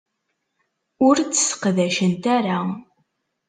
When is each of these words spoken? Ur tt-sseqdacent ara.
Ur 1.07 1.17
tt-sseqdacent 1.21 2.23
ara. 2.37 2.57